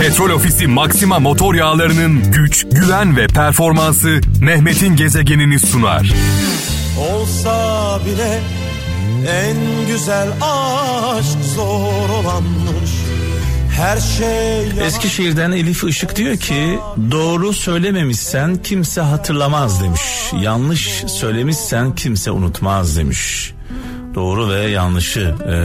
[0.00, 6.12] Petrol Ofisi Maxima motor yağlarının güç, güven ve performansı Mehmet'in gezegenini sunar.
[7.10, 8.40] Olsa bile
[9.28, 12.90] en güzel aşk zor olanmış.
[13.76, 14.86] Her şey.
[14.86, 16.78] Eskişehir'den Elif Işık diyor ki
[17.10, 20.02] doğru söylememişsen kimse hatırlamaz demiş.
[20.40, 23.52] Yanlış söylemişsen kimse unutmaz demiş.
[24.14, 25.56] Doğru ve yanlışı e,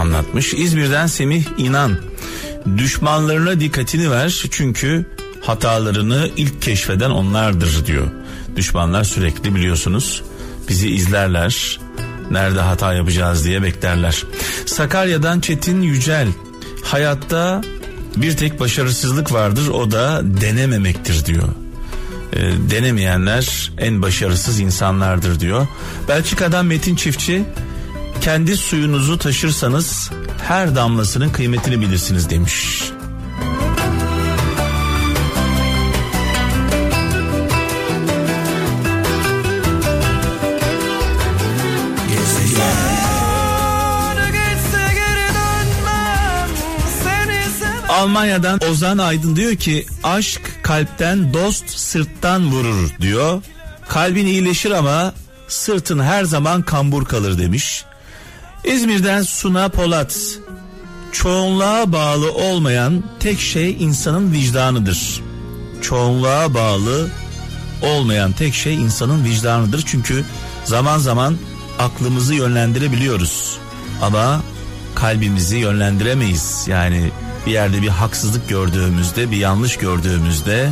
[0.00, 0.54] anlatmış.
[0.54, 1.98] İzmir'den Semih İnan
[2.78, 5.06] düşmanlarına dikkatini ver çünkü
[5.40, 8.06] hatalarını ilk keşfeden onlardır diyor.
[8.56, 10.22] Düşmanlar sürekli biliyorsunuz
[10.68, 11.80] bizi izlerler.
[12.30, 14.24] Nerede hata yapacağız diye beklerler.
[14.66, 16.28] Sakarya'dan Çetin Yücel
[16.84, 17.62] hayatta
[18.16, 21.48] bir tek başarısızlık vardır o da denememektir diyor.
[22.32, 22.40] E,
[22.70, 25.66] denemeyenler en başarısız insanlardır diyor.
[26.08, 27.44] Belçika'dan Metin Çiftçi
[28.20, 30.10] kendi suyunuzu taşırsanız
[30.48, 32.82] her damlasının kıymetini bilirsiniz demiş.
[48.00, 53.42] Almanya'dan Ozan Aydın diyor ki aşk kalpten dost sırttan vurur diyor.
[53.88, 55.14] Kalbin iyileşir ama
[55.48, 57.84] sırtın her zaman kambur kalır demiş.
[58.64, 60.38] İzmir'den Suna Polat
[61.12, 65.22] çoğunluğa bağlı olmayan tek şey insanın vicdanıdır.
[65.82, 67.08] Çoğunluğa bağlı
[67.82, 69.82] olmayan tek şey insanın vicdanıdır.
[69.86, 70.24] Çünkü
[70.64, 71.36] zaman zaman
[71.78, 73.58] aklımızı yönlendirebiliyoruz.
[74.02, 74.42] Ama
[74.94, 76.64] kalbimizi yönlendiremeyiz.
[76.68, 77.10] Yani
[77.46, 80.70] bir yerde bir haksızlık gördüğümüzde, bir yanlış gördüğümüzde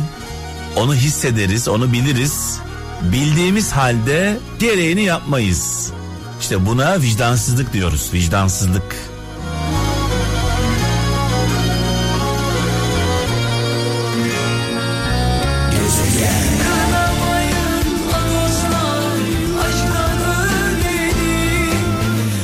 [0.75, 2.59] onu hissederiz, onu biliriz.
[3.01, 5.91] Bildiğimiz halde gereğini yapmayız.
[6.39, 8.09] İşte buna vicdansızlık diyoruz.
[8.13, 8.95] Vicdansızlık.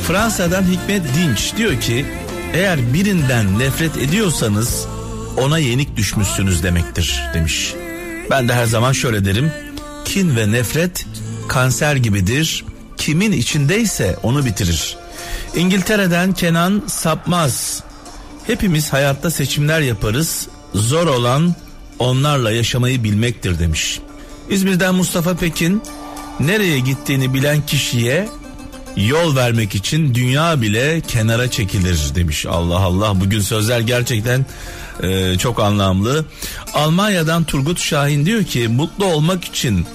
[0.06, 2.06] Fransa'dan Hikmet Dinç diyor ki
[2.54, 4.86] eğer birinden nefret ediyorsanız
[5.36, 7.74] ona yenik düşmüşsünüz demektir demiş.
[8.30, 9.52] Ben de her zaman şöyle derim.
[10.04, 11.06] Kin ve nefret
[11.48, 12.64] kanser gibidir.
[12.96, 14.96] Kimin içindeyse onu bitirir.
[15.56, 17.82] İngiltere'den Kenan Sapmaz.
[18.46, 20.48] Hepimiz hayatta seçimler yaparız.
[20.74, 21.54] Zor olan
[21.98, 24.00] onlarla yaşamayı bilmektir demiş.
[24.50, 25.82] İzmir'den Mustafa Pekin
[26.40, 28.28] nereye gittiğini bilen kişiye
[28.96, 32.46] yol vermek için dünya bile kenara çekilir demiş.
[32.46, 34.46] Allah Allah bugün sözler gerçekten
[35.02, 36.24] e, çok anlamlı.
[36.74, 39.86] Almanya'dan Turgut Şahin diyor ki mutlu olmak için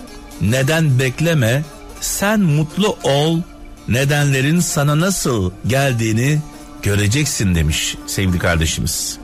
[0.42, 1.64] neden bekleme
[2.02, 3.40] sen mutlu ol
[3.88, 6.40] nedenlerin sana nasıl geldiğini
[6.84, 9.18] göreceksin demiş sevgili kardeşimiz.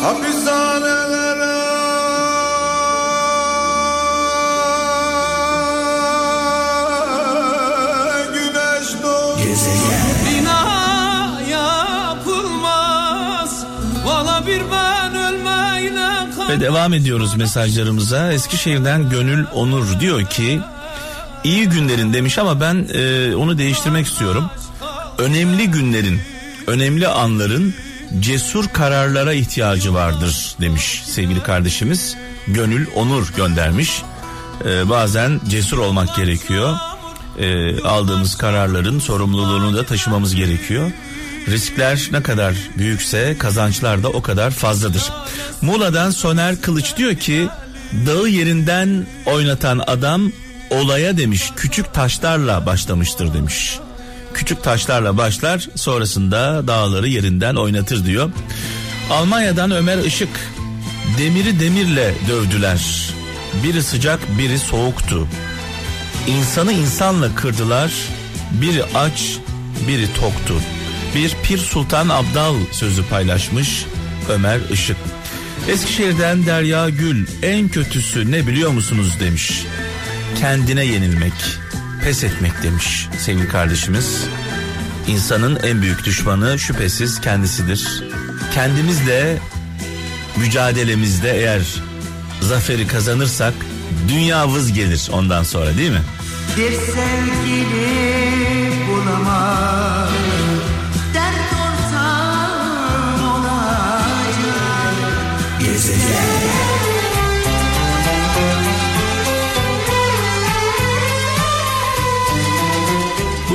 [0.00, 1.58] Hapishanelere
[8.32, 9.38] güneş doğdu.
[10.26, 10.62] Bina
[11.50, 13.64] yapılmaz
[14.04, 16.08] Valla bir ben ölmeyle
[16.48, 18.32] Ve devam ediyoruz mesajlarımıza.
[18.32, 20.60] Eskişehir'den Gönül Onur diyor ki
[21.48, 24.50] iyi günlerin demiş ama ben e, onu değiştirmek istiyorum.
[25.18, 26.20] Önemli günlerin,
[26.66, 27.74] önemli anların
[28.20, 32.16] cesur kararlara ihtiyacı vardır demiş sevgili kardeşimiz.
[32.46, 34.02] Gönül Onur göndermiş.
[34.64, 36.76] E, bazen cesur olmak gerekiyor.
[37.38, 40.90] E, aldığımız kararların sorumluluğunu da taşımamız gerekiyor.
[41.48, 45.12] Riskler ne kadar büyükse kazançlar da o kadar fazladır.
[45.62, 47.48] Muğla'dan Soner Kılıç diyor ki
[48.06, 50.32] dağı yerinden oynatan adam
[50.70, 53.78] olaya demiş küçük taşlarla başlamıştır demiş.
[54.34, 58.30] Küçük taşlarla başlar sonrasında dağları yerinden oynatır diyor.
[59.10, 60.28] Almanya'dan Ömer Işık
[61.18, 63.10] demiri demirle dövdüler.
[63.62, 65.28] Biri sıcak biri soğuktu.
[66.26, 67.92] İnsanı insanla kırdılar.
[68.50, 69.36] Biri aç,
[69.88, 70.54] biri toktu.
[71.14, 73.84] Bir Pir Sultan Abdal sözü paylaşmış
[74.28, 74.96] Ömer Işık.
[75.68, 79.64] Eskişehir'den Derya Gül en kötüsü ne biliyor musunuz demiş.
[80.40, 81.32] Kendine yenilmek,
[82.04, 84.24] pes etmek demiş sevgili kardeşimiz.
[85.08, 88.04] İnsanın en büyük düşmanı şüphesiz kendisidir.
[88.54, 89.38] Kendimizle
[90.36, 91.62] mücadelemizde eğer
[92.40, 93.54] zaferi kazanırsak
[94.08, 96.02] dünya vız gelir ondan sonra değil mi?
[96.56, 97.88] Bir sevgili
[98.88, 99.87] bulamam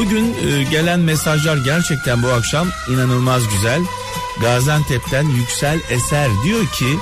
[0.06, 3.82] Bugün e, gelen mesajlar gerçekten bu akşam inanılmaz güzel.
[4.42, 7.00] Gaziantep'ten Yüksel Eser diyor ki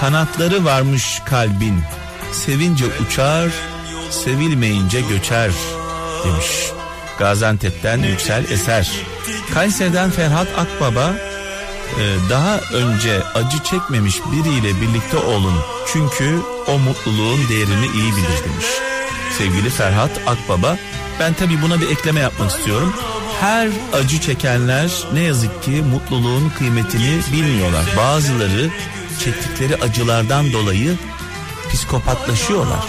[0.00, 1.80] kanatları varmış kalbin
[2.32, 3.50] sevince uçar
[4.10, 5.50] sevilmeyince göçer
[6.24, 6.46] demiş.
[7.18, 8.92] Gaziantep'ten Yüksel Eser.
[9.54, 11.14] Kayseri'den Ferhat Akbaba
[12.00, 15.56] e, daha önce acı çekmemiş biriyle birlikte olun.
[15.92, 18.66] Çünkü o mutluluğun değerini iyi bilir demiş.
[19.38, 20.76] Sevgili Ferhat Akbaba.
[21.20, 22.94] Ben tabii buna bir ekleme yapmak istiyorum.
[23.40, 27.84] Her acı çekenler ne yazık ki mutluluğun kıymetini bilmiyorlar.
[27.96, 28.70] Bazıları
[29.24, 30.98] çektikleri acılardan dolayı
[31.72, 32.84] psikopatlaşıyorlar.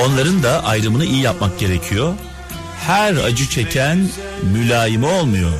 [0.00, 2.14] Onların da ayrımını iyi yapmak gerekiyor.
[2.86, 4.08] Her acı çeken
[4.52, 5.52] mülayim olmuyor.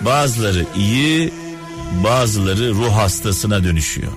[0.00, 1.34] Bazıları iyi,
[2.04, 4.12] bazıları ruh hastasına dönüşüyor.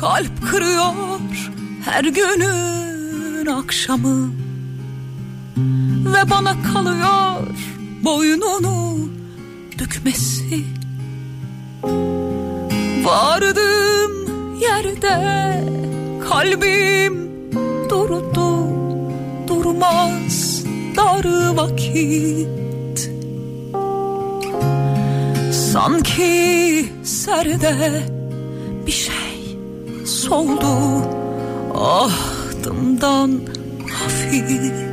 [0.00, 0.94] Kalp kırıyor
[1.84, 4.32] her günün akşamı
[6.04, 7.46] Ve bana kalıyor
[8.04, 8.98] boynunu
[9.78, 10.64] bükmesi
[13.04, 14.12] Vardığım
[14.60, 15.64] yerde
[16.28, 17.30] kalbim
[17.90, 18.68] durdu
[19.48, 20.64] Durmaz
[20.96, 23.10] dar vakit.
[25.52, 28.02] Sanki serde
[28.86, 29.58] bir şey
[30.06, 30.76] soldu
[31.74, 33.40] ahdımdan
[33.92, 34.87] hafif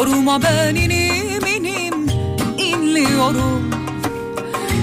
[0.00, 2.08] Sorma ben inim inim
[2.58, 3.70] inliyorum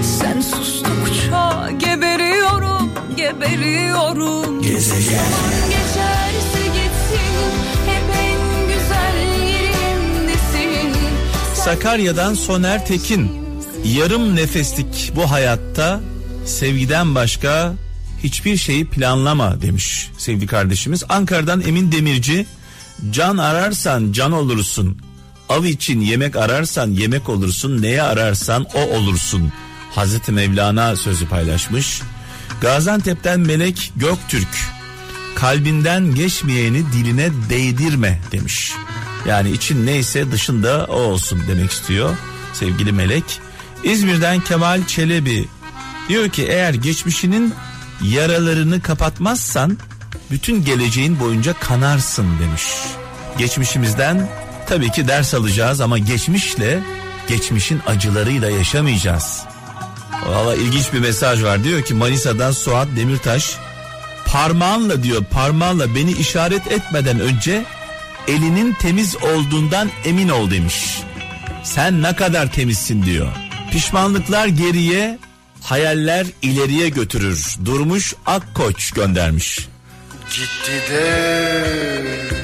[0.02, 4.98] Sen sustukça geberiyorum geberiyorum Geçerse
[6.66, 7.34] gitsin
[7.86, 9.16] hep en güzel
[9.46, 10.94] yerimdesin
[11.54, 13.30] Sakarya'dan Soner Tekin.
[13.84, 16.00] Yarım nefeslik bu hayatta
[16.46, 17.74] sevgiden başka
[18.24, 21.04] hiçbir şeyi planlama demiş sevgili kardeşimiz.
[21.08, 22.46] Ankara'dan Emin Demirci.
[23.10, 25.07] Can ararsan can olursun.
[25.48, 27.82] Av için yemek ararsan yemek olursun.
[27.82, 29.52] Neye ararsan o olursun.
[29.94, 32.02] Hazreti Mevlana sözü paylaşmış.
[32.60, 34.48] Gaziantep'ten Melek Göktürk.
[35.34, 38.72] Kalbinden geçmeyeni diline değdirme demiş.
[39.28, 42.16] Yani için neyse dışında o olsun demek istiyor
[42.52, 43.24] sevgili Melek.
[43.84, 45.48] İzmir'den Kemal Çelebi
[46.08, 47.54] diyor ki eğer geçmişinin
[48.02, 49.78] yaralarını kapatmazsan
[50.30, 52.64] bütün geleceğin boyunca kanarsın demiş.
[53.38, 54.28] Geçmişimizden
[54.68, 56.80] tabii ki ders alacağız ama geçmişle
[57.28, 59.42] geçmişin acılarıyla yaşamayacağız.
[60.26, 63.56] Valla ilginç bir mesaj var diyor ki Manisa'dan Suat Demirtaş
[64.26, 67.64] parmağınla diyor parmağınla beni işaret etmeden önce
[68.28, 71.02] elinin temiz olduğundan emin ol demiş.
[71.64, 73.28] Sen ne kadar temizsin diyor.
[73.70, 75.18] Pişmanlıklar geriye,
[75.62, 77.56] hayaller ileriye götürür.
[77.64, 79.68] Durmuş Akkoç göndermiş.
[80.30, 82.37] Gitti de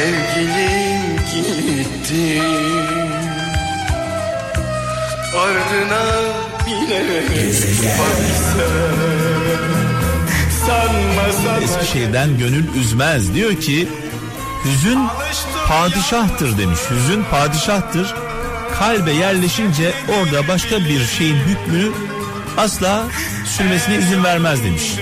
[0.00, 2.42] Sevgilim gitti.
[5.36, 6.04] Ardına
[6.66, 7.22] bile
[7.98, 8.66] baksa
[10.66, 13.34] Sanmasa Eskişehir'den gönül üzmez.
[13.34, 13.88] Diyor ki
[14.64, 14.98] hüzün
[15.68, 16.80] padişahtır demiş.
[16.90, 18.14] Hüzün padişahtır.
[18.78, 21.92] Kalbe yerleşince orada başka bir şeyin hükmünü
[22.56, 23.04] asla
[23.50, 24.94] sürmesine izin vermez demiş.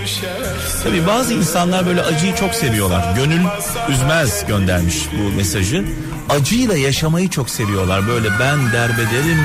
[0.84, 3.16] Tabi bazı insanlar böyle acıyı çok seviyorlar.
[3.16, 3.40] Gönül
[3.88, 5.84] üzmez göndermiş bu mesajı.
[6.28, 8.08] Acıyla yaşamayı çok seviyorlar.
[8.08, 9.38] Böyle ben derbederim,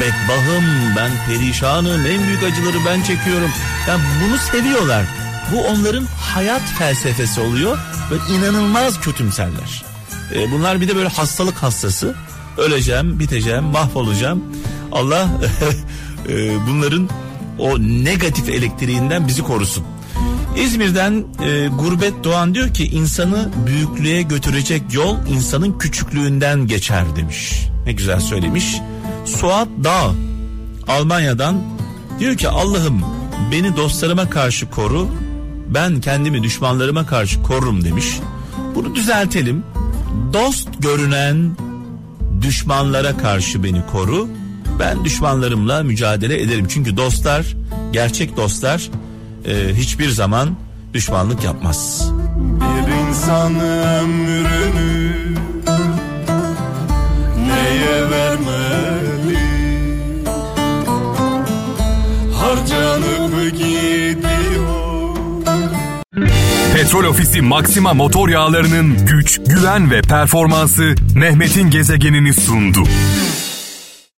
[0.00, 3.50] bedbahım, ben perişanım, en büyük acıları ben çekiyorum.
[3.88, 5.04] Yani bunu seviyorlar.
[5.52, 7.78] Bu onların hayat felsefesi oluyor
[8.10, 9.84] ve inanılmaz kötümserler.
[10.34, 12.14] E, bunlar bir de böyle hastalık hastası.
[12.58, 14.44] Öleceğim, biteceğim, mahvolacağım.
[14.92, 15.28] Allah
[16.28, 17.08] e, bunların
[17.58, 19.84] o negatif elektriğinden bizi korusun.
[20.56, 27.68] İzmir'den e, Gurbet Doğan diyor ki insanı büyüklüğe götürecek yol insanın küçüklüğünden geçer demiş.
[27.86, 28.76] Ne güzel söylemiş.
[29.24, 30.14] Suat Dağ
[30.88, 31.62] Almanya'dan
[32.18, 33.04] diyor ki Allah'ım
[33.52, 35.08] beni dostlarıma karşı koru
[35.74, 38.20] ben kendimi düşmanlarıma karşı korurum demiş.
[38.74, 39.62] Bunu düzeltelim.
[40.32, 41.56] Dost görünen
[42.42, 44.28] düşmanlara karşı beni koru.
[44.78, 46.66] Ben düşmanlarımla mücadele ederim.
[46.68, 47.56] Çünkü dostlar,
[47.92, 48.90] gerçek dostlar
[49.46, 50.56] e, hiçbir zaman
[50.94, 52.10] düşmanlık yapmaz.
[52.60, 55.12] Bir insan ömrünü
[57.46, 59.38] Neye vermeli
[62.34, 64.82] Harcanıp gidiyor
[66.74, 72.82] Petrol Ofisi Maxima motor yağlarının güç, güven ve performansı Mehmet'in gezegenini sundu.